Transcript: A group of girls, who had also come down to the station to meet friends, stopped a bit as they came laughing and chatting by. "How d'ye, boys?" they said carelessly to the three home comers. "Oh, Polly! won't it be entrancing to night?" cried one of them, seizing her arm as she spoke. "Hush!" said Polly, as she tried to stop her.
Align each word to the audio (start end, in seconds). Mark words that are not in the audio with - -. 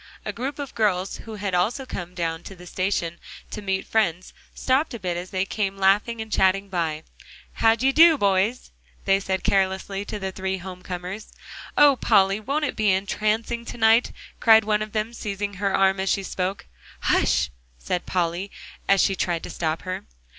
A 0.25 0.33
group 0.33 0.57
of 0.57 0.73
girls, 0.73 1.17
who 1.17 1.35
had 1.35 1.53
also 1.53 1.85
come 1.85 2.15
down 2.15 2.41
to 2.45 2.55
the 2.55 2.65
station 2.65 3.19
to 3.51 3.61
meet 3.61 3.85
friends, 3.85 4.33
stopped 4.55 4.95
a 4.95 4.99
bit 4.99 5.15
as 5.15 5.29
they 5.29 5.45
came 5.45 5.77
laughing 5.77 6.19
and 6.19 6.31
chatting 6.31 6.69
by. 6.69 7.03
"How 7.53 7.75
d'ye, 7.75 8.15
boys?" 8.15 8.71
they 9.05 9.19
said 9.19 9.43
carelessly 9.43 10.03
to 10.05 10.17
the 10.17 10.31
three 10.31 10.57
home 10.57 10.81
comers. 10.81 11.27
"Oh, 11.77 11.97
Polly! 11.97 12.39
won't 12.39 12.65
it 12.65 12.75
be 12.75 12.91
entrancing 12.91 13.63
to 13.65 13.77
night?" 13.77 14.11
cried 14.39 14.63
one 14.63 14.81
of 14.81 14.93
them, 14.93 15.13
seizing 15.13 15.57
her 15.61 15.71
arm 15.77 15.99
as 15.99 16.09
she 16.09 16.23
spoke. 16.23 16.65
"Hush!" 17.01 17.51
said 17.77 18.07
Polly, 18.07 18.49
as 18.89 19.01
she 19.01 19.15
tried 19.15 19.43
to 19.43 19.51
stop 19.51 19.83
her. 19.83 20.05